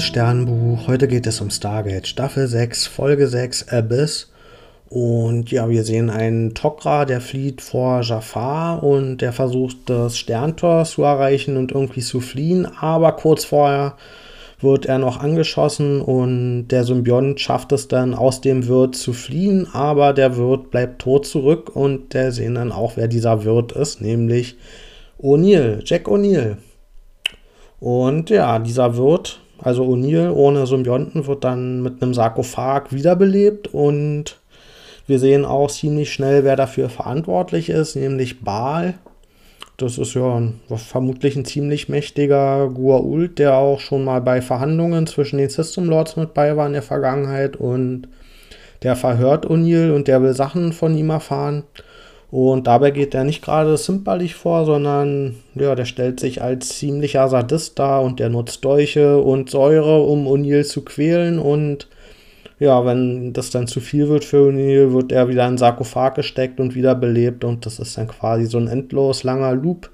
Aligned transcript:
liebes 0.00 0.08
Sternbuch, 0.08 0.86
heute 0.86 1.08
geht 1.08 1.26
es 1.26 1.42
um 1.42 1.50
Stargate 1.50 2.06
Staffel 2.06 2.46
6, 2.46 2.86
Folge 2.86 3.28
6, 3.28 3.68
Abyss. 3.68 4.30
Und 4.88 5.50
ja, 5.50 5.68
wir 5.68 5.84
sehen 5.84 6.08
einen 6.08 6.54
Tok'ra, 6.54 7.04
der 7.04 7.20
flieht 7.20 7.60
vor 7.60 8.00
Jafar 8.00 8.82
und 8.82 9.18
der 9.18 9.34
versucht 9.34 9.76
das 9.90 10.16
Sterntor 10.16 10.86
zu 10.86 11.02
erreichen 11.02 11.58
und 11.58 11.72
irgendwie 11.72 12.00
zu 12.00 12.20
fliehen, 12.20 12.66
aber 12.80 13.12
kurz 13.12 13.44
vorher 13.44 13.96
wird 14.62 14.86
er 14.86 14.98
noch 14.98 15.20
angeschossen 15.20 16.00
und 16.00 16.68
der 16.68 16.84
Symbiont 16.84 17.38
schafft 17.38 17.70
es 17.72 17.86
dann 17.86 18.14
aus 18.14 18.40
dem 18.40 18.68
Wirt 18.68 18.96
zu 18.96 19.12
fliehen, 19.12 19.68
aber 19.74 20.14
der 20.14 20.38
Wirt 20.38 20.70
bleibt 20.70 21.02
tot 21.02 21.26
zurück 21.26 21.76
und 21.76 22.14
der 22.14 22.32
sehen 22.32 22.54
dann 22.54 22.72
auch, 22.72 22.96
wer 22.96 23.06
dieser 23.06 23.44
Wirt 23.44 23.72
ist, 23.72 24.00
nämlich 24.00 24.56
O'Neill, 25.20 25.82
Jack 25.84 26.08
O'Neill. 26.08 26.56
Und 27.80 28.30
ja, 28.30 28.58
dieser 28.58 28.96
Wirt, 28.96 29.40
also 29.62 29.84
O'Neill 29.84 30.30
ohne 30.30 30.66
Symbionten, 30.66 31.26
wird 31.26 31.44
dann 31.44 31.82
mit 31.82 32.02
einem 32.02 32.14
Sarkophag 32.14 32.90
wiederbelebt 32.90 33.68
und 33.68 34.38
wir 35.06 35.18
sehen 35.18 35.44
auch 35.44 35.70
ziemlich 35.70 36.12
schnell, 36.12 36.44
wer 36.44 36.56
dafür 36.56 36.88
verantwortlich 36.88 37.68
ist, 37.68 37.96
nämlich 37.96 38.42
Baal. 38.42 38.94
Das 39.76 39.98
ist 39.98 40.14
ja 40.14 40.36
ein, 40.36 40.60
vermutlich 40.76 41.36
ein 41.36 41.44
ziemlich 41.44 41.88
mächtiger 41.88 42.66
Gua'uld, 42.66 43.36
der 43.36 43.56
auch 43.56 43.80
schon 43.80 44.04
mal 44.04 44.20
bei 44.20 44.42
Verhandlungen 44.42 45.06
zwischen 45.06 45.38
den 45.38 45.48
System 45.48 45.86
Lords 45.88 46.16
mit 46.16 46.34
bei 46.34 46.56
war 46.56 46.66
in 46.66 46.74
der 46.74 46.82
Vergangenheit 46.82 47.56
und 47.56 48.08
der 48.82 48.94
verhört 48.94 49.46
O'Neill 49.46 49.92
und 49.92 50.06
der 50.06 50.22
will 50.22 50.34
Sachen 50.34 50.72
von 50.72 50.96
ihm 50.96 51.10
erfahren. 51.10 51.64
Und 52.30 52.68
dabei 52.68 52.92
geht 52.92 53.14
er 53.14 53.24
nicht 53.24 53.42
gerade 53.42 53.74
zimperlich 53.76 54.36
vor, 54.36 54.64
sondern 54.64 55.36
ja, 55.56 55.74
der 55.74 55.84
stellt 55.84 56.20
sich 56.20 56.42
als 56.42 56.68
ziemlicher 56.78 57.28
Sadist 57.28 57.78
dar 57.78 58.02
und 58.02 58.20
der 58.20 58.28
nutzt 58.28 58.64
Dolche 58.64 59.18
und 59.18 59.50
Säure, 59.50 60.02
um 60.04 60.28
O'Neill 60.28 60.64
zu 60.64 60.84
quälen. 60.84 61.40
Und 61.40 61.88
ja, 62.60 62.86
wenn 62.86 63.32
das 63.32 63.50
dann 63.50 63.66
zu 63.66 63.80
viel 63.80 64.08
wird 64.08 64.24
für 64.24 64.48
O'Neill, 64.48 64.92
wird 64.92 65.10
er 65.10 65.28
wieder 65.28 65.48
in 65.48 65.58
Sarkophag 65.58 66.14
gesteckt 66.14 66.60
und 66.60 66.76
wieder 66.76 66.94
belebt. 66.94 67.42
Und 67.42 67.66
das 67.66 67.80
ist 67.80 67.98
dann 67.98 68.06
quasi 68.06 68.46
so 68.46 68.58
ein 68.58 68.68
endlos 68.68 69.24
langer 69.24 69.54
Loop. 69.54 69.90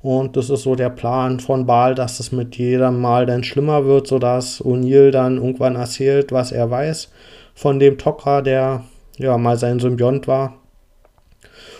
Und 0.00 0.36
das 0.36 0.50
ist 0.50 0.62
so 0.62 0.76
der 0.76 0.90
Plan 0.90 1.40
von 1.40 1.66
Baal, 1.66 1.96
dass 1.96 2.20
es 2.20 2.30
mit 2.30 2.54
jedem 2.54 3.00
Mal 3.00 3.26
dann 3.26 3.42
schlimmer 3.42 3.84
wird, 3.84 4.06
sodass 4.06 4.62
O'Neill 4.62 5.10
dann 5.10 5.38
irgendwann 5.38 5.74
erzählt, 5.74 6.30
was 6.30 6.52
er 6.52 6.70
weiß 6.70 7.10
von 7.54 7.80
dem 7.80 7.96
Tok'ra, 7.96 8.42
der 8.42 8.84
ja 9.16 9.36
mal 9.36 9.58
sein 9.58 9.80
Symbiont 9.80 10.28
war. 10.28 10.57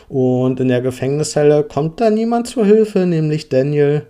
Und 0.08 0.60
in 0.60 0.68
der 0.68 0.80
Gefängniszelle 0.80 1.64
kommt 1.64 2.00
da 2.00 2.10
niemand 2.10 2.46
zur 2.46 2.64
Hilfe, 2.64 3.00
nämlich 3.00 3.48
Daniel. 3.48 4.02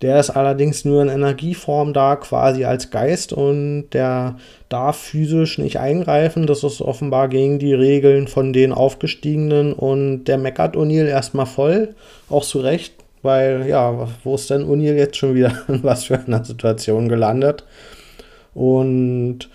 Der 0.00 0.20
ist 0.20 0.30
allerdings 0.30 0.84
nur 0.84 1.02
in 1.02 1.08
Energieform 1.08 1.92
da, 1.92 2.14
quasi 2.14 2.64
als 2.64 2.90
Geist 2.90 3.32
und 3.32 3.90
der 3.90 4.36
darf 4.68 4.96
physisch 4.96 5.58
nicht 5.58 5.80
eingreifen. 5.80 6.46
Das 6.46 6.62
ist 6.62 6.80
offenbar 6.80 7.28
gegen 7.28 7.58
die 7.58 7.74
Regeln 7.74 8.28
von 8.28 8.52
den 8.52 8.72
Aufgestiegenen 8.72 9.72
und 9.72 10.24
der 10.24 10.38
meckert 10.38 10.76
O'Neill 10.76 11.06
erstmal 11.06 11.46
voll, 11.46 11.94
auch 12.30 12.44
zu 12.44 12.60
Recht, 12.60 12.94
weil 13.22 13.66
ja, 13.66 14.08
wo 14.22 14.36
ist 14.36 14.50
denn 14.50 14.68
O'Neill 14.68 14.94
jetzt 14.94 15.16
schon 15.16 15.34
wieder 15.34 15.52
in 15.68 15.82
was 15.82 16.04
für 16.04 16.18
einer 16.18 16.44
Situation 16.44 17.08
gelandet? 17.08 17.64
Und 18.54 19.48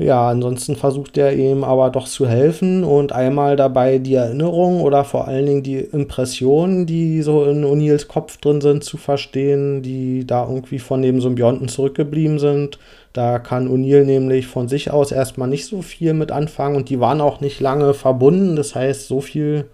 ja, 0.00 0.30
ansonsten 0.30 0.76
versucht 0.76 1.18
er 1.18 1.34
ihm 1.34 1.62
aber 1.62 1.90
doch 1.90 2.08
zu 2.08 2.26
helfen 2.26 2.84
und 2.84 3.12
einmal 3.12 3.56
dabei 3.56 3.98
die 3.98 4.14
Erinnerung 4.14 4.80
oder 4.80 5.04
vor 5.04 5.28
allen 5.28 5.44
Dingen 5.44 5.62
die 5.62 5.76
Impressionen, 5.76 6.86
die 6.86 7.20
so 7.20 7.44
in 7.44 7.66
O'Neills 7.66 8.08
Kopf 8.08 8.38
drin 8.38 8.62
sind, 8.62 8.82
zu 8.82 8.96
verstehen, 8.96 9.82
die 9.82 10.26
da 10.26 10.46
irgendwie 10.48 10.78
von 10.78 11.02
dem 11.02 11.20
Symbionten 11.20 11.68
zurückgeblieben 11.68 12.38
sind. 12.38 12.78
Da 13.12 13.38
kann 13.38 13.68
O'Neill 13.68 14.04
nämlich 14.04 14.46
von 14.46 14.68
sich 14.68 14.90
aus 14.90 15.12
erstmal 15.12 15.48
nicht 15.48 15.66
so 15.66 15.82
viel 15.82 16.14
mit 16.14 16.32
anfangen 16.32 16.76
und 16.76 16.88
die 16.88 16.98
waren 17.00 17.20
auch 17.20 17.42
nicht 17.42 17.60
lange 17.60 17.92
verbunden. 17.92 18.56
Das 18.56 18.74
heißt, 18.74 19.06
so 19.06 19.20
viel 19.20 19.66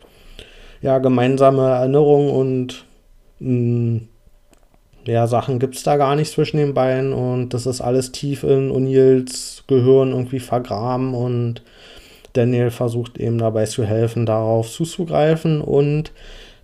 ja, 0.82 0.98
gemeinsame 0.98 1.68
Erinnerung 1.68 2.32
und 2.32 2.84
mh, 3.38 3.48
hm, 3.48 4.08
ja, 5.06 5.26
Sachen 5.26 5.58
gibt 5.58 5.76
es 5.76 5.82
da 5.82 5.96
gar 5.96 6.16
nicht 6.16 6.32
zwischen 6.32 6.56
den 6.56 6.74
beiden 6.74 7.12
und 7.12 7.50
das 7.50 7.66
ist 7.66 7.80
alles 7.80 8.12
tief 8.12 8.42
in 8.42 8.70
O'Neills 8.70 9.62
Gehirn 9.66 10.12
irgendwie 10.12 10.40
vergraben 10.40 11.14
und 11.14 11.62
Daniel 12.32 12.70
versucht 12.70 13.18
eben 13.18 13.38
dabei 13.38 13.66
zu 13.66 13.84
helfen, 13.84 14.26
darauf 14.26 14.70
zuzugreifen 14.70 15.60
und 15.60 16.12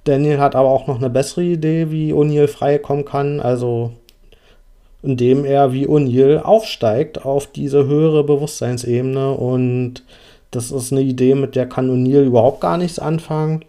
Daniel 0.05 0.39
hat 0.39 0.57
aber 0.57 0.69
auch 0.69 0.87
noch 0.89 0.99
eine 0.99 1.11
bessere 1.11 1.45
Idee, 1.45 1.91
wie 1.91 2.13
O'Neill 2.13 2.49
freikommen 2.49 3.05
kann, 3.05 3.41
also 3.41 3.93
indem 5.03 5.45
er 5.45 5.73
wie 5.73 5.87
O'Neill 5.87 6.39
aufsteigt 6.39 7.25
auf 7.25 7.47
diese 7.47 7.87
höhere 7.87 8.25
Bewusstseinsebene 8.25 9.33
und 9.33 10.03
das 10.51 10.71
ist 10.71 10.93
eine 10.93 11.01
Idee, 11.03 11.35
mit 11.35 11.57
der 11.57 11.69
kann 11.69 11.91
O'Neill 11.91 12.25
überhaupt 12.25 12.61
gar 12.61 12.77
nichts 12.77 12.99
anfangen. 12.99 13.65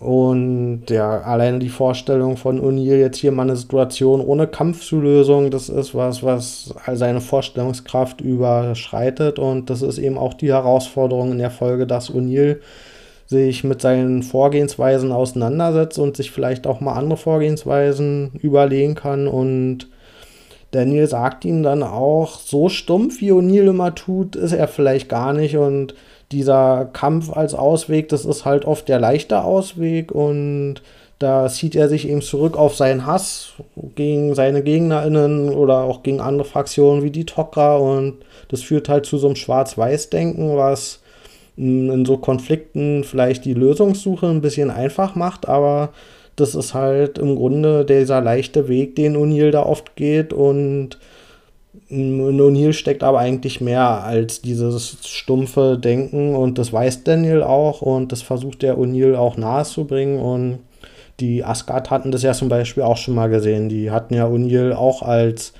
Und 0.00 0.86
ja, 0.88 1.20
alleine 1.20 1.60
die 1.60 1.68
Vorstellung 1.68 2.36
von 2.36 2.60
O'Neill 2.60 2.98
jetzt 2.98 3.18
hier 3.18 3.30
mal 3.30 3.44
eine 3.44 3.56
Situation 3.56 4.20
ohne 4.20 4.48
Kampf 4.48 4.84
zu 4.84 5.00
lösen, 5.00 5.52
das 5.52 5.68
ist 5.68 5.94
was, 5.94 6.22
was 6.24 6.74
seine 6.94 7.20
Vorstellungskraft 7.20 8.20
überschreitet. 8.20 9.38
Und 9.38 9.70
das 9.70 9.82
ist 9.82 9.98
eben 9.98 10.18
auch 10.18 10.34
die 10.34 10.52
Herausforderung 10.52 11.32
in 11.32 11.38
der 11.38 11.50
Folge, 11.50 11.86
dass 11.86 12.12
O'Neill 12.12 12.58
sich 13.26 13.64
mit 13.64 13.80
seinen 13.80 14.22
Vorgehensweisen 14.22 15.12
auseinandersetzt 15.12 15.98
und 15.98 16.16
sich 16.16 16.30
vielleicht 16.30 16.66
auch 16.66 16.80
mal 16.80 16.94
andere 16.94 17.16
Vorgehensweisen 17.16 18.32
überlegen 18.42 18.96
kann. 18.96 19.28
Und 19.28 19.88
Daniel 20.72 21.06
sagt 21.06 21.44
ihm 21.44 21.62
dann 21.62 21.84
auch, 21.84 22.40
so 22.40 22.68
stumpf 22.68 23.20
wie 23.20 23.32
O'Neill 23.32 23.68
immer 23.68 23.94
tut, 23.94 24.34
ist 24.34 24.52
er 24.52 24.66
vielleicht 24.66 25.08
gar 25.08 25.32
nicht. 25.32 25.56
Und 25.56 25.94
dieser 26.34 26.88
Kampf 26.92 27.34
als 27.34 27.54
Ausweg, 27.54 28.08
das 28.08 28.24
ist 28.24 28.44
halt 28.44 28.64
oft 28.64 28.88
der 28.88 28.98
leichte 28.98 29.42
Ausweg 29.42 30.12
und 30.12 30.82
da 31.18 31.48
zieht 31.48 31.76
er 31.76 31.88
sich 31.88 32.08
eben 32.08 32.22
zurück 32.22 32.56
auf 32.56 32.74
seinen 32.74 33.06
Hass 33.06 33.52
gegen 33.94 34.34
seine 34.34 34.62
GegnerInnen 34.62 35.48
oder 35.50 35.84
auch 35.84 36.02
gegen 36.02 36.20
andere 36.20 36.46
Fraktionen 36.46 37.02
wie 37.02 37.10
die 37.10 37.24
Tok'ra 37.24 37.78
und 37.78 38.16
das 38.48 38.62
führt 38.62 38.88
halt 38.88 39.06
zu 39.06 39.16
so 39.16 39.28
einem 39.28 39.36
Schwarz-Weiß-Denken, 39.36 40.56
was 40.56 41.00
in 41.56 42.04
so 42.04 42.16
Konflikten 42.18 43.04
vielleicht 43.04 43.44
die 43.44 43.54
Lösungssuche 43.54 44.26
ein 44.26 44.40
bisschen 44.40 44.70
einfach 44.70 45.14
macht, 45.14 45.48
aber 45.48 45.90
das 46.36 46.56
ist 46.56 46.74
halt 46.74 47.18
im 47.18 47.36
Grunde 47.36 47.84
dieser 47.84 48.20
leichte 48.20 48.68
Weg, 48.68 48.96
den 48.96 49.16
O'Neill 49.16 49.52
da 49.52 49.62
oft 49.62 49.94
geht 49.94 50.32
und 50.32 50.98
in 51.88 52.20
O'Neill 52.20 52.72
steckt 52.72 53.02
aber 53.02 53.18
eigentlich 53.18 53.60
mehr 53.60 54.04
als 54.04 54.40
dieses 54.40 54.98
stumpfe 55.06 55.78
Denken 55.78 56.34
und 56.34 56.58
das 56.58 56.72
weiß 56.72 57.04
Daniel 57.04 57.42
auch 57.42 57.82
und 57.82 58.12
das 58.12 58.22
versucht 58.22 58.62
der 58.62 58.78
O'Neill 58.78 59.14
auch 59.14 59.36
nahezubringen 59.36 60.18
und 60.18 60.60
die 61.20 61.44
Asgard 61.44 61.90
hatten 61.90 62.10
das 62.10 62.22
ja 62.22 62.32
zum 62.32 62.48
Beispiel 62.48 62.82
auch 62.82 62.96
schon 62.96 63.14
mal 63.14 63.28
gesehen. 63.28 63.68
Die 63.68 63.90
hatten 63.90 64.14
ja 64.14 64.26
O'Neill 64.26 64.72
auch 64.72 65.02
als 65.02 65.52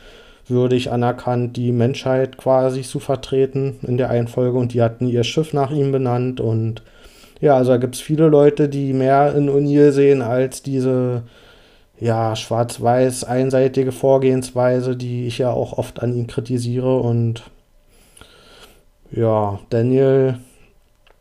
würdig 0.49 0.91
anerkannt, 0.91 1.57
die 1.57 1.73
Menschheit 1.73 2.37
quasi 2.37 2.83
zu 2.83 2.99
vertreten 3.01 3.79
in 3.83 3.97
der 3.97 4.11
Einfolge 4.11 4.59
und 4.59 4.75
die 4.75 4.83
hatten 4.83 5.07
ihr 5.07 5.25
Schiff 5.25 5.53
nach 5.53 5.71
ihm 5.71 5.93
benannt 5.93 6.41
und 6.41 6.83
ja, 7.41 7.57
also 7.57 7.73
da 7.73 7.77
gibt 7.77 7.97
es 7.97 8.01
viele 8.01 8.29
Leute, 8.29 8.69
die 8.69 8.93
mehr 8.93 9.35
in 9.35 9.51
O'Neill 9.51 9.91
sehen 9.91 10.23
als 10.23 10.63
diese 10.63 11.23
ja, 12.01 12.35
schwarz-weiß 12.37 13.25
einseitige 13.25 13.93
Vorgehensweise, 13.93 14.97
die 14.97 15.27
ich 15.27 15.39
ja 15.39 15.51
auch 15.51 15.79
oft 15.79 16.03
an 16.03 16.15
ihm 16.15 16.27
kritisiere. 16.27 16.99
Und 16.99 17.45
ja, 19.11 19.61
Daniel 19.71 20.39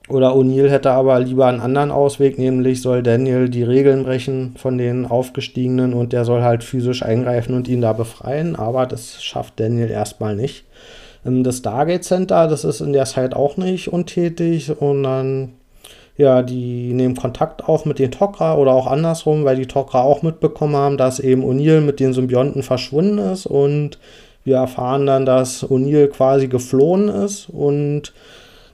oder 0.10 0.36
O'Neill 0.36 0.70
hätte 0.70 0.92
aber 0.92 1.20
lieber 1.20 1.48
einen 1.48 1.62
anderen 1.62 1.92
Ausweg, 1.92 2.38
nämlich 2.38 2.82
soll 2.82 3.04
Daniel 3.04 3.50
die 3.50 3.64
Regeln 3.64 4.04
brechen 4.04 4.56
von 4.58 4.78
den 4.78 5.06
Aufgestiegenen 5.06 5.94
und 5.94 6.12
der 6.12 6.26
soll 6.26 6.42
halt 6.42 6.64
physisch 6.64 7.04
eingreifen 7.04 7.56
und 7.56 7.68
ihn 7.68 7.82
da 7.82 7.94
befreien. 7.94 8.56
Aber 8.56 8.86
das 8.86 9.24
schafft 9.24 9.60
Daniel 9.60 9.90
erstmal 9.90 10.36
nicht. 10.36 10.66
Das 11.24 11.60
Stargate 11.60 12.04
Center, 12.04 12.50
das 12.50 12.66
ist 12.66 12.82
in 12.82 12.92
der 12.92 13.06
Zeit 13.06 13.34
auch 13.34 13.56
nicht 13.56 13.88
untätig 13.88 14.82
und 14.82 15.04
dann 15.04 15.54
ja, 16.16 16.44
die 16.44 16.94
nehmen 16.94 17.16
Kontakt 17.16 17.68
auf 17.68 17.86
mit 17.86 17.98
den 17.98 18.12
Tok'ra 18.12 18.56
oder 18.58 18.74
auch 18.74 18.88
andersrum, 18.88 19.46
weil 19.46 19.56
die 19.56 19.66
Tok'ra 19.66 20.02
auch 20.02 20.22
mitbekommen 20.22 20.76
haben, 20.76 20.98
dass 20.98 21.20
eben 21.20 21.44
O'Neill 21.44 21.82
mit 21.82 22.00
den 22.00 22.14
Symbionten 22.14 22.62
verschwunden 22.62 23.18
ist. 23.18 23.46
Und 23.48 23.98
wir 24.44 24.58
erfahren 24.58 25.06
dann, 25.08 25.26
dass 25.26 25.64
O'Neill 25.64 26.08
quasi 26.08 26.48
geflohen 26.48 27.10
ist. 27.10 27.50
Und 27.50 28.14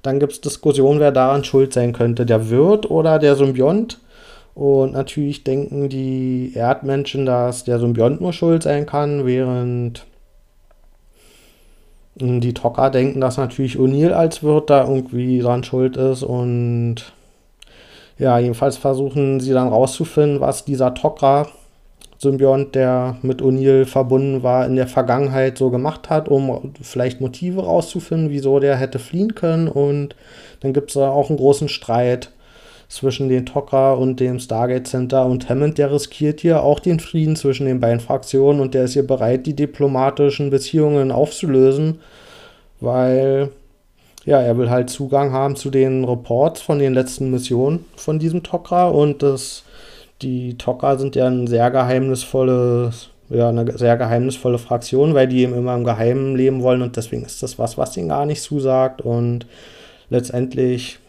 dann 0.01 0.19
gibt 0.19 0.33
es 0.33 0.41
Diskussionen, 0.41 0.99
wer 0.99 1.11
daran 1.11 1.43
schuld 1.43 1.73
sein 1.73 1.93
könnte, 1.93 2.25
der 2.25 2.49
Wirt 2.49 2.89
oder 2.91 3.19
der 3.19 3.35
Symbiont. 3.35 3.99
Und 4.53 4.91
natürlich 4.91 5.45
denken 5.45 5.87
die 5.87 6.51
Erdmenschen, 6.55 7.25
dass 7.25 7.63
der 7.63 7.79
Symbiont 7.79 8.19
nur 8.19 8.33
schuld 8.33 8.63
sein 8.63 8.85
kann, 8.85 9.25
während 9.25 10.05
die 12.15 12.51
Tok'ra 12.51 12.89
denken, 12.89 13.21
dass 13.21 13.37
natürlich 13.37 13.77
O'Neill 13.77 14.11
als 14.11 14.43
Wirt 14.43 14.69
da 14.69 14.85
irgendwie 14.85 15.39
dran 15.39 15.63
schuld 15.63 15.95
ist. 15.95 16.23
Und 16.23 17.13
ja, 18.19 18.37
jedenfalls 18.37 18.77
versuchen 18.77 19.39
sie 19.39 19.53
dann 19.53 19.69
rauszufinden, 19.69 20.41
was 20.41 20.65
dieser 20.65 20.89
Tok'ra 20.89 21.47
Symbiont, 22.17 22.75
der 22.75 23.15
mit 23.21 23.41
O'Neill 23.41 23.85
verbunden 23.85 24.43
war, 24.43 24.65
in 24.65 24.75
der 24.75 24.87
Vergangenheit 24.87 25.57
so 25.57 25.69
gemacht 25.69 26.09
hat, 26.09 26.27
um 26.27 26.73
vielleicht 26.81 27.21
Motive 27.21 27.63
rauszufinden, 27.63 28.29
wieso 28.29 28.59
der 28.59 28.75
hätte 28.75 28.99
fliehen 28.99 29.35
können. 29.35 29.69
Und 29.69 30.15
dann 30.59 30.73
gibt 30.73 30.89
es 30.89 30.95
da 30.95 31.09
auch 31.09 31.29
einen 31.29 31.37
großen 31.37 31.69
Streit 31.69 32.31
zwischen 32.89 33.29
den 33.29 33.45
Tok'ra 33.45 33.93
und 33.93 34.19
dem 34.19 34.39
Stargate 34.39 34.87
Center 34.87 35.25
und 35.25 35.47
Hammond, 35.47 35.77
der 35.77 35.93
riskiert 35.93 36.41
hier 36.41 36.63
auch 36.63 36.79
den 36.79 36.99
Frieden 36.99 37.37
zwischen 37.37 37.67
den 37.67 37.79
beiden 37.79 37.99
Fraktionen 37.99 38.59
und 38.59 38.73
der 38.73 38.85
ist 38.85 38.93
hier 38.93 39.07
bereit, 39.07 39.45
die 39.45 39.55
diplomatischen 39.55 40.49
Beziehungen 40.49 41.11
aufzulösen, 41.11 41.99
weil 42.81 43.51
ja, 44.25 44.41
er 44.41 44.57
will 44.57 44.69
halt 44.69 44.89
Zugang 44.89 45.31
haben 45.31 45.55
zu 45.55 45.69
den 45.69 46.03
Reports 46.03 46.61
von 46.61 46.79
den 46.79 46.93
letzten 46.93 47.31
Missionen 47.31 47.85
von 47.95 48.19
diesem 48.19 48.41
Tok'ra 48.41 48.89
und 48.89 49.23
das, 49.23 49.63
die 50.21 50.55
Tok'ra 50.55 50.97
sind 50.97 51.15
ja 51.15 51.27
ein 51.27 51.47
sehr 51.47 51.71
geheimnisvolles, 51.71 53.09
ja, 53.29 53.49
eine 53.49 53.77
sehr 53.77 53.97
geheimnisvolle 53.97 54.57
Fraktion, 54.57 55.13
weil 55.13 55.27
die 55.27 55.41
eben 55.41 55.53
immer 55.53 55.75
im 55.75 55.83
Geheimen 55.83 56.35
leben 56.35 56.61
wollen 56.63 56.81
und 56.81 56.97
deswegen 56.97 57.23
ist 57.23 57.41
das 57.43 57.57
was, 57.57 57.77
was 57.77 57.95
ihnen 57.95 58.09
gar 58.09 58.25
nicht 58.25 58.41
zusagt 58.41 59.01
und 59.01 59.45
letztendlich 60.09 60.99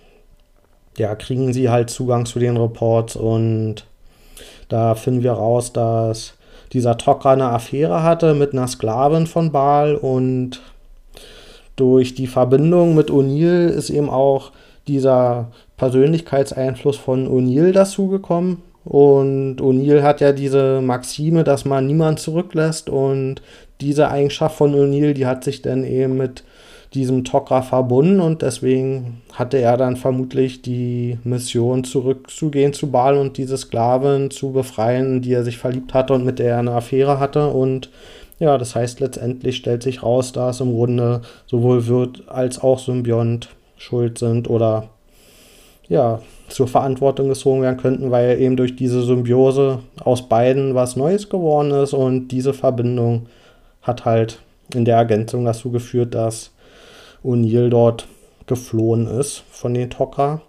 ja, 0.97 1.15
kriegen 1.15 1.53
sie 1.53 1.71
halt 1.71 1.91
Zugang 1.91 2.27
zu 2.27 2.39
den 2.39 2.57
Reports 2.57 3.17
und 3.17 3.87
da 4.69 4.95
finden 4.95 5.23
wir 5.23 5.33
raus, 5.33 5.73
dass 5.73 6.35
dieser 6.73 6.93
Tok'ra 6.93 7.33
eine 7.33 7.51
Affäre 7.51 8.03
hatte 8.03 8.35
mit 8.35 8.53
einer 8.53 8.69
Sklavin 8.69 9.27
von 9.27 9.51
Baal 9.51 9.97
und 9.97 10.61
durch 11.76 12.14
die 12.14 12.26
Verbindung 12.26 12.94
mit 12.94 13.11
O'Neill 13.11 13.69
ist 13.69 13.90
eben 13.90 14.11
auch 14.11 14.52
dieser 14.87 15.50
Persönlichkeitseinfluss 15.76 16.96
von 16.96 17.28
O'Neill 17.28 17.72
dazugekommen. 17.72 18.58
Und 18.84 19.61
O'Neill 19.61 20.02
hat 20.02 20.20
ja 20.20 20.32
diese 20.32 20.81
Maxime, 20.81 21.44
dass 21.44 21.64
man 21.64 21.87
niemand 21.87 22.19
zurücklässt. 22.19 22.90
Und 22.90 23.43
diese 23.81 24.11
Eigenschaft 24.11 24.56
von 24.56 24.75
O'Neill, 24.75 25.12
die 25.12 25.26
hat 25.26 25.44
sich 25.44 25.62
dann 25.62 25.84
eben 25.84 26.17
mit 26.17 26.44
diesem 26.94 27.22
Tok'ra 27.22 27.62
verbunden 27.62 28.20
und 28.20 28.43
deswegen 28.43 29.23
hatte 29.32 29.58
er 29.58 29.76
dann 29.76 29.96
vermutlich 29.96 30.61
die 30.61 31.19
Mission 31.23 31.84
zurückzugehen 31.84 32.73
zu 32.73 32.90
Baal 32.90 33.16
und 33.16 33.37
diese 33.37 33.56
Sklavin 33.56 34.31
zu 34.31 34.50
befreien, 34.50 35.23
die 35.23 35.32
er 35.32 35.44
sich 35.44 35.56
verliebt 35.56 35.94
hatte 35.94 36.14
und 36.14 36.25
mit 36.25 36.40
der 36.40 36.55
er 36.55 36.58
eine 36.58 36.73
Affäre 36.73 37.20
hatte 37.20 37.46
und 37.46 37.90
ja, 38.40 38.58
das 38.58 38.75
heißt 38.75 38.98
letztendlich 39.00 39.56
stellt 39.56 39.82
sich 39.82 40.02
raus, 40.02 40.32
dass 40.32 40.60
im 40.60 40.72
Grunde 40.72 41.20
sowohl 41.46 41.87
Wirt 41.87 42.25
als 42.26 42.60
auch 42.60 42.78
Symbiont 42.78 43.50
schuld 43.76 44.19
sind 44.19 44.48
oder 44.48 44.88
ja, 45.88 46.20
zur 46.48 46.66
Verantwortung 46.66 47.28
gezogen 47.28 47.62
werden 47.62 47.76
könnten, 47.76 48.10
weil 48.10 48.40
eben 48.40 48.56
durch 48.56 48.76
diese 48.76 49.02
Symbiose 49.02 49.81
aus 50.02 50.28
beiden 50.28 50.75
was 50.75 50.96
Neues 50.96 51.28
geworden 51.28 51.70
ist 51.70 51.92
und 51.92 52.28
diese 52.28 52.54
Verbindung 52.54 53.26
hat 53.82 54.04
halt 54.04 54.40
in 54.75 54.84
der 54.84 54.96
Ergänzung 54.96 55.44
dazu 55.44 55.70
geführt, 55.70 56.14
dass 56.14 56.50
O'Neill 57.22 57.69
dort 57.69 58.06
geflohen 58.46 59.06
ist 59.06 59.42
von 59.50 59.75
den 59.75 59.90
Tok'ra. 59.90 60.40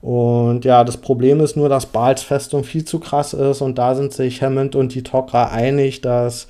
Und 0.00 0.64
ja, 0.64 0.82
das 0.82 0.96
Problem 0.96 1.40
ist 1.40 1.56
nur, 1.56 1.68
dass 1.68 1.86
Baals 1.86 2.22
Festung 2.22 2.64
viel 2.64 2.84
zu 2.84 2.98
krass 2.98 3.34
ist 3.34 3.60
und 3.60 3.78
da 3.78 3.94
sind 3.94 4.12
sich 4.12 4.42
Hammond 4.42 4.74
und 4.74 4.94
die 4.94 5.02
Tok'ra 5.02 5.50
einig, 5.50 6.00
dass 6.00 6.48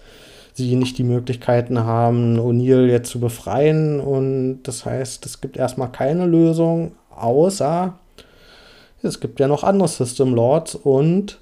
sie 0.54 0.76
nicht 0.76 0.98
die 0.98 1.04
Möglichkeiten 1.04 1.84
haben, 1.84 2.38
O'Neill 2.38 2.86
jetzt 2.86 3.10
zu 3.10 3.20
befreien. 3.20 4.00
Und 4.00 4.62
das 4.62 4.86
heißt, 4.86 5.26
es 5.26 5.40
gibt 5.40 5.56
erstmal 5.56 5.90
keine 5.92 6.26
Lösung, 6.26 6.92
außer 7.14 7.98
es 9.02 9.20
gibt 9.20 9.38
ja 9.38 9.48
noch 9.48 9.64
andere 9.64 9.88
System 9.88 10.34
Lords 10.34 10.74
und 10.74 11.38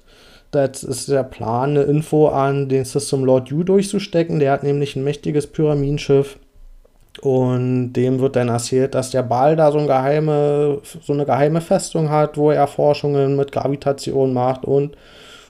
das 0.51 0.83
ist 0.83 1.09
der 1.09 1.23
Plan, 1.23 1.71
eine 1.71 1.83
Info 1.83 2.27
an 2.27 2.69
den 2.69 2.85
System 2.85 3.23
Lord 3.23 3.49
Yu 3.49 3.63
durchzustecken. 3.63 4.39
Der 4.39 4.51
hat 4.51 4.63
nämlich 4.63 4.95
ein 4.95 5.03
mächtiges 5.03 5.47
Pyramidenschiff 5.47 6.37
und 7.21 7.93
dem 7.93 8.19
wird 8.19 8.35
dann 8.35 8.49
erzählt, 8.49 8.93
dass 8.93 9.11
der 9.11 9.23
Ball 9.23 9.55
da 9.55 9.71
so, 9.71 9.79
ein 9.79 9.87
geheime, 9.87 10.79
so 11.01 11.13
eine 11.13 11.25
geheime 11.25 11.61
Festung 11.61 12.09
hat, 12.09 12.37
wo 12.37 12.51
er 12.51 12.67
Forschungen 12.67 13.35
mit 13.35 13.51
Gravitation 13.51 14.33
macht 14.33 14.65
und 14.65 14.95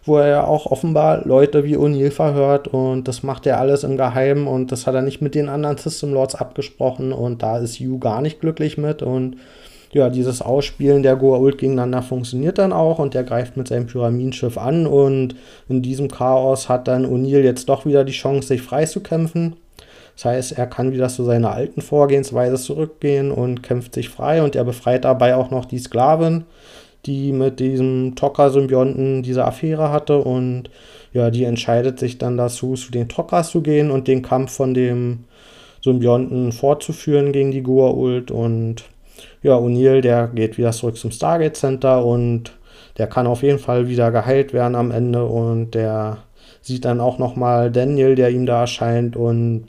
wo 0.06 0.18
er 0.18 0.48
auch 0.48 0.66
offenbar 0.66 1.26
Leute 1.26 1.64
wie 1.64 1.78
O'Neill 1.78 2.12
verhört 2.12 2.68
und 2.68 3.08
das 3.08 3.24
macht 3.24 3.46
er 3.46 3.60
alles 3.60 3.84
im 3.84 3.98
Geheimen 3.98 4.48
und 4.48 4.72
das 4.72 4.86
hat 4.86 4.96
er 4.96 5.02
nicht 5.02 5.22
mit 5.22 5.36
den 5.36 5.50
anderen 5.50 5.78
System 5.78 6.14
Lords 6.14 6.36
abgesprochen 6.36 7.14
und 7.14 7.42
da 7.42 7.58
ist 7.58 7.80
Yu 7.80 8.00
gar 8.00 8.22
nicht 8.22 8.42
glücklich 8.42 8.78
mit 8.78 9.02
und 9.02 9.38
ja, 9.94 10.10
dieses 10.10 10.42
Ausspielen 10.42 11.04
der 11.04 11.18
Goa'uld 11.18 11.58
gegeneinander 11.58 12.02
funktioniert 12.02 12.58
dann 12.58 12.74
auch 12.74 12.98
und 13.00 13.14
er 13.14 13.24
greift 13.24 13.58
mit 13.58 13.68
seinem 13.68 13.86
Pyramidenschiff 13.86 14.58
an 14.58 14.88
und 14.88 15.36
in 15.70 15.82
diesem 15.84 16.10
Chaos 16.10 16.68
hat 16.68 16.88
dann 16.88 17.06
O'Neill 17.06 17.44
jetzt 17.44 17.70
doch 17.70 17.86
wieder 17.86 18.04
die 18.04 18.12
Chance, 18.12 18.48
sich 18.48 18.62
freizukämpfen. 18.62 19.56
Das 20.16 20.26
heißt, 20.26 20.52
er 20.54 20.68
kann 20.68 20.92
wieder 20.92 21.10
zu 21.10 21.24
seiner 21.24 21.52
alten 21.52 21.82
Vorgehensweise 21.82 22.58
zurückgehen 22.58 23.32
und 23.32 23.64
kämpft 23.64 23.94
sich 23.94 24.10
frei 24.10 24.44
und 24.44 24.56
er 24.56 24.64
befreit 24.64 25.06
dabei 25.06 25.36
auch 25.36 25.50
noch 25.50 25.66
die 25.66 25.80
Sklavin, 25.80 26.46
die 27.06 27.34
mit 27.34 27.60
diesem 27.60 28.16
Tocker-Symbionten 28.16 29.24
diese 29.24 29.46
Affäre 29.46 29.92
hatte 29.92 30.20
und 30.20 30.70
ja, 31.12 31.30
die 31.30 31.44
entscheidet 31.44 32.00
sich 32.00 32.18
dann 32.18 32.38
dazu, 32.38 32.76
zu 32.76 32.92
den 32.92 33.10
Tockers 33.10 33.50
zu 33.50 33.62
gehen 33.62 33.92
und 33.92 34.08
den 34.08 34.22
Kampf 34.22 34.54
von 34.54 34.74
dem 34.74 35.26
Symbionten 35.82 36.52
fortzuführen 36.52 37.34
gegen 37.34 37.52
die 37.52 37.64
Goa'uld 37.64 38.32
und 38.32 38.86
ja, 39.42 39.58
O'Neill, 39.58 40.02
der 40.02 40.28
geht 40.28 40.58
wieder 40.58 40.72
zurück 40.72 40.98
zum 40.98 41.12
Stargate 41.12 41.58
Center 41.58 42.06
und 42.06 42.54
der 42.98 43.08
kann 43.08 43.28
auf 43.28 43.44
jeden 43.44 43.60
Fall 43.60 43.90
wieder 43.90 44.12
geheilt 44.12 44.54
werden 44.54 44.76
am 44.76 44.92
Ende 44.92 45.26
und 45.26 45.72
der 45.72 46.20
sieht 46.62 46.86
dann 46.86 47.02
auch 47.02 47.18
nochmal 47.18 47.72
Daniel, 47.72 48.16
der 48.16 48.30
ihm 48.30 48.46
da 48.46 48.62
erscheint 48.62 49.18
und 49.18 49.68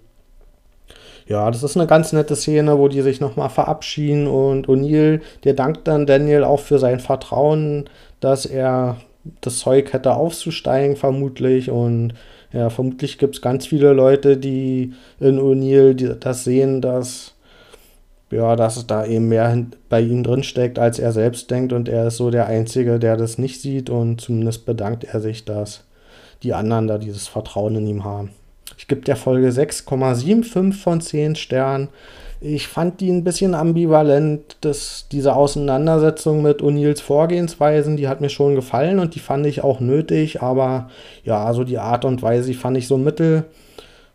ja, 1.26 1.50
das 1.50 1.62
ist 1.62 1.76
eine 1.76 1.86
ganz 1.86 2.12
nette 2.12 2.36
Szene, 2.36 2.78
wo 2.78 2.88
die 2.88 3.02
sich 3.02 3.20
nochmal 3.20 3.48
verabschieden 3.48 4.26
und 4.26 4.68
O'Neill, 4.68 5.20
der 5.44 5.54
dankt 5.54 5.88
dann 5.88 6.06
Daniel 6.06 6.44
auch 6.44 6.60
für 6.60 6.78
sein 6.78 7.00
Vertrauen, 7.00 7.88
dass 8.20 8.44
er 8.46 8.96
das 9.40 9.58
Zeug 9.58 9.92
hätte 9.92 10.14
aufzusteigen, 10.14 10.96
vermutlich. 10.96 11.70
Und 11.70 12.12
ja, 12.52 12.68
vermutlich 12.68 13.18
gibt 13.18 13.36
es 13.36 13.42
ganz 13.42 13.66
viele 13.66 13.92
Leute, 13.92 14.36
die 14.36 14.92
in 15.18 15.38
O'Neill 15.38 16.14
das 16.14 16.44
sehen, 16.44 16.82
dass 16.82 17.34
ja, 18.30 18.56
dass 18.56 18.86
da 18.86 19.06
eben 19.06 19.28
mehr 19.28 19.66
bei 19.88 20.00
ihm 20.00 20.24
drin 20.24 20.42
steckt, 20.42 20.78
als 20.78 20.98
er 20.98 21.12
selbst 21.12 21.50
denkt. 21.50 21.72
Und 21.72 21.88
er 21.88 22.08
ist 22.08 22.16
so 22.16 22.30
der 22.30 22.46
Einzige, 22.46 22.98
der 22.98 23.16
das 23.16 23.38
nicht 23.38 23.60
sieht. 23.60 23.90
Und 23.90 24.20
zumindest 24.20 24.66
bedankt 24.66 25.04
er 25.04 25.20
sich, 25.20 25.44
dass 25.44 25.84
die 26.42 26.52
anderen 26.52 26.88
da 26.88 26.98
dieses 26.98 27.28
Vertrauen 27.28 27.76
in 27.76 27.86
ihm 27.86 28.04
haben. 28.04 28.30
Ich 28.76 28.88
gebe 28.88 29.02
der 29.02 29.16
Folge 29.16 29.48
6,75 29.48 30.72
von 30.72 31.00
10 31.00 31.36
Sternen. 31.36 31.88
Ich 32.40 32.68
fand 32.68 33.00
die 33.00 33.10
ein 33.10 33.24
bisschen 33.24 33.54
ambivalent, 33.54 34.58
dass 34.60 35.06
diese 35.10 35.34
Auseinandersetzung 35.34 36.42
mit 36.42 36.60
O'Neills 36.60 37.00
Vorgehensweisen, 37.00 37.96
die 37.96 38.08
hat 38.08 38.20
mir 38.20 38.28
schon 38.28 38.54
gefallen 38.54 38.98
und 38.98 39.14
die 39.14 39.20
fand 39.20 39.46
ich 39.46 39.64
auch 39.64 39.80
nötig, 39.80 40.42
aber 40.42 40.90
ja, 41.24 41.42
also 41.42 41.64
die 41.64 41.78
Art 41.78 42.04
und 42.04 42.20
Weise, 42.22 42.48
die 42.48 42.54
fand 42.54 42.76
ich 42.76 42.86
so 42.86 42.98
mittel. 42.98 43.44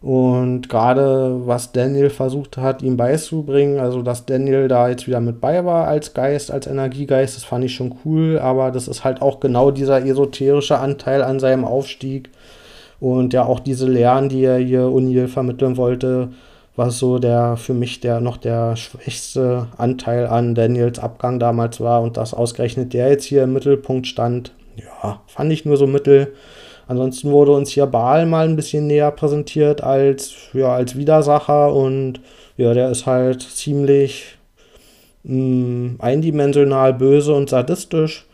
Und 0.01 0.70
gerade 0.70 1.46
was 1.46 1.74
Daniel 1.74 2.10
versucht 2.10 2.56
hat, 2.56 2.82
ihm 2.82 2.96
beizubringen, 2.96 3.79
also 3.79 4.01
dass 4.01 4.25
Daniel 4.25 4.70
da 4.70 4.88
jetzt 4.88 5.08
wieder 5.08 5.20
mit 5.20 5.41
bei 5.41 5.65
war 5.65 5.88
als 5.88 6.13
Geist, 6.13 6.51
als 6.51 6.68
Energiegeist, 6.68 7.36
das 7.36 7.44
fand 7.44 7.65
ich 7.65 7.74
schon 7.74 7.96
cool, 8.06 8.39
aber 8.39 8.72
das 8.72 8.88
ist 8.88 9.03
halt 9.03 9.22
auch 9.22 9.41
genau 9.41 9.72
dieser 9.72 10.06
esoterische 10.06 10.79
Anteil 10.79 11.22
an 11.22 11.39
seinem 11.39 11.65
Aufstieg, 11.65 12.29
und 13.00 13.34
ja, 13.34 13.46
auch 13.46 13.60
diese 13.60 13.88
Lehren, 13.88 14.29
die 14.29 14.44
er 14.44 14.58
hier 14.58 14.82
O'Neill 14.82 15.27
vermitteln 15.27 15.77
wollte, 15.77 16.29
was 16.75 16.98
so 17.00 17.20
der 17.20 17.58
für 17.58 17.74
mich 17.74 18.00
der 18.00 18.22
noch 18.22 18.38
der 18.38 18.75
schwächste 18.75 19.68
Anteil 19.77 20.27
an 20.27 20.56
Daniels 20.56 21.00
Abgang 21.00 21.39
damals 21.39 21.82
war 21.82 22.01
und 22.01 22.18
dass 22.18 22.34
ausgerechnet 22.34 22.94
der 22.94 23.10
jetzt 23.10 23.25
hier 23.25 23.44
im 23.44 23.53
Mittelpunkt 23.53 24.08
stand, 24.08 24.53
ja, 24.75 25.20
fand 25.27 25.51
ich 25.51 25.65
nur 25.65 25.77
so 25.77 25.88
mittel. 25.88 26.34
Ansonsten 26.88 27.32
wurde 27.32 27.51
uns 27.51 27.70
hier 27.70 27.86
Baal 27.86 28.25
mal 28.25 28.48
ein 28.48 28.56
bisschen 28.56 28.88
näher 28.88 29.12
präsentiert 29.12 29.84
als, 29.84 30.34
ja, 30.53 30.74
als 30.74 30.96
Widersacher 30.98 31.74
und 31.74 32.20
ja, 32.58 32.74
der 32.74 32.89
ist 32.89 33.06
halt 33.06 33.41
ziemlich 33.41 34.38
mh, 35.24 35.36
mm, 35.36 35.96
eindimensional 36.00 36.94
böse 36.94 37.34
und 37.34 37.50
sadistisch. 37.50 38.25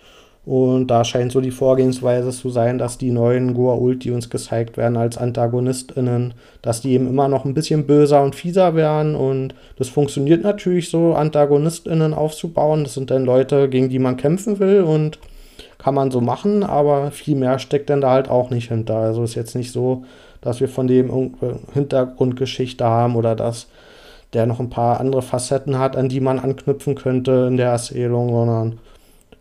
Und 0.45 0.87
da 0.87 1.03
scheint 1.03 1.31
so 1.31 1.41
die 1.41 1.51
Vorgehensweise 1.51 2.29
zu 2.29 2.49
sein, 2.49 2.77
dass 2.77 2.99
die 2.99 3.09
neuen 3.09 3.55
Goa'uld, 3.57 4.03
die 4.03 4.11
uns 4.11 4.29
gezeigt 4.29 4.77
werden 4.77 4.95
als 4.95 5.17
AntagonistInnen, 5.17 6.35
dass 6.61 6.81
die 6.81 6.93
eben 6.93 7.07
immer 7.07 7.27
noch 7.27 7.45
ein 7.45 7.55
bisschen 7.55 7.87
böser 7.87 8.21
und 8.21 8.35
fieser 8.35 8.75
werden. 8.75 9.15
Und 9.15 9.55
das 9.77 9.89
funktioniert 9.89 10.43
natürlich 10.43 10.89
so, 10.89 11.15
AntagonistInnen 11.15 12.13
aufzubauen. 12.13 12.83
Das 12.83 12.93
sind 12.93 13.09
dann 13.09 13.25
Leute, 13.25 13.69
gegen 13.69 13.89
die 13.89 13.97
man 13.97 14.17
kämpfen 14.17 14.59
will 14.59 14.83
und 14.83 15.17
kann 15.79 15.95
man 15.95 16.11
so 16.11 16.21
machen, 16.21 16.63
aber 16.63 17.11
viel 17.11 17.35
mehr 17.35 17.59
steckt 17.59 17.89
dann 17.89 18.01
da 18.01 18.11
halt 18.11 18.29
auch 18.29 18.49
nicht 18.49 18.69
hinter. 18.69 18.97
Also 18.97 19.23
ist 19.23 19.35
jetzt 19.35 19.55
nicht 19.55 19.71
so, 19.71 20.03
dass 20.41 20.59
wir 20.59 20.69
von 20.69 20.87
dem 20.87 21.33
Hintergrundgeschichte 21.73 22.85
haben 22.85 23.15
oder 23.15 23.35
dass 23.35 23.67
der 24.33 24.45
noch 24.45 24.59
ein 24.59 24.69
paar 24.69 24.99
andere 24.99 25.21
Facetten 25.21 25.79
hat, 25.79 25.95
an 25.95 26.09
die 26.09 26.19
man 26.19 26.39
anknüpfen 26.39 26.95
könnte 26.95 27.45
in 27.47 27.57
der 27.57 27.69
Erzählung, 27.69 28.29
sondern 28.29 28.79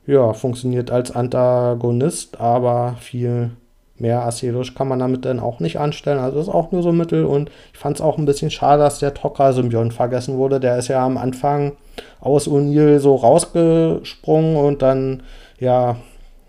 ja, 0.06 0.32
funktioniert 0.32 0.90
als 0.90 1.11
Antagonist, 1.11 2.40
aber 2.40 2.96
viel 3.00 3.50
mehr 3.96 4.23
Aserisch 4.23 4.75
kann 4.75 4.88
man 4.88 4.99
damit 4.99 5.25
dann 5.25 5.40
auch 5.40 5.61
nicht 5.61 5.78
anstellen. 5.78 6.18
Also 6.18 6.40
ist 6.40 6.49
auch 6.49 6.73
nur 6.73 6.82
so 6.82 6.92
Mittel. 6.92 7.25
Und 7.25 7.50
ich 7.73 7.78
fand 7.78 7.96
es 7.96 8.02
auch 8.02 8.18
ein 8.18 8.25
bisschen 8.25 8.50
schade, 8.50 8.82
dass 8.82 8.99
der 8.99 9.14
Tok'ra-Symbiont 9.14 9.92
vergessen 9.92 10.37
wurde. 10.37 10.61
Der 10.61 10.78
ist 10.78 10.88
ja 10.88 11.04
am 11.04 11.16
Anfang 11.16 11.73
aus 12.20 12.49
O'Neill 12.49 12.99
so 12.99 13.14
rausgesprungen 13.14 14.56
und 14.56 14.82
dann 14.82 15.23
ja 15.58 15.96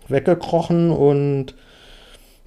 weggekrochen 0.08 0.90
und 0.90 1.54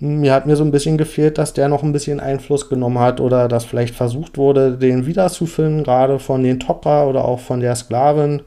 mir 0.02 0.34
hat 0.34 0.46
mir 0.46 0.56
so 0.56 0.64
ein 0.64 0.72
bisschen 0.72 0.98
gefehlt, 0.98 1.38
dass 1.38 1.54
der 1.54 1.68
noch 1.68 1.84
ein 1.84 1.92
bisschen 1.92 2.22
Einfluss 2.22 2.70
genommen 2.70 3.00
hat 3.00 3.20
oder 3.20 3.50
dass 3.50 3.66
vielleicht 3.66 3.96
versucht 3.96 4.38
wurde, 4.38 4.78
den 4.78 5.06
wiederzufinden, 5.06 5.84
gerade 5.84 6.20
von 6.20 6.42
den 6.42 6.60
Tok'ra 6.60 7.06
oder 7.06 7.26
auch 7.26 7.40
von 7.40 7.60
der 7.60 7.76
Sklavin, 7.76 8.42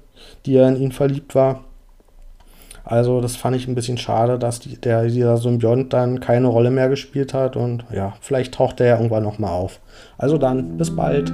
die 0.47 0.55
ja 0.55 0.67
in 0.67 0.77
ihn 0.77 0.93
verliebt 0.93 1.35
war. 1.35 1.65
Also 2.85 3.21
das 3.21 3.37
fand 3.37 3.57
ich 3.57 3.69
ein 3.69 3.75
bisschen 3.75 3.99
schade, 3.99 4.39
dass 4.39 4.61
die, 4.61 4.77
der, 4.81 5.05
dieser 5.05 5.37
Symbiont 5.37 5.93
dann 5.93 6.21
keine 6.21 6.49
Rolle 6.49 6.71
mehr 6.71 6.89
gespielt 6.89 7.33
hat 7.35 7.57
und 7.57 7.85
ja, 7.93 8.15
vielleicht 8.21 8.55
taucht 8.55 8.81
der 8.81 8.87
ja 8.87 8.97
irgendwann 8.97 9.23
nochmal 9.23 9.53
auf. 9.53 9.81
Also 10.19 10.39
dann, 10.39 10.77
bis 10.77 10.95
bald. 10.95 11.33